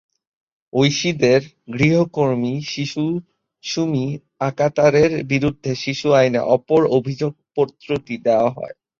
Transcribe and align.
ঐশীদের 0.73 1.41
গৃহকর্মী 1.73 2.53
শিশু 2.67 3.03
সুমি 3.63 4.05
আকতারের 4.41 5.11
বিরুদ্ধে 5.31 5.71
শিশু 5.83 6.07
আইনে 6.19 6.41
অপর 6.55 6.81
অভিযোগপত্রটি 6.97 8.15
দেওয়া 8.25 8.49
হয়। 8.57 8.75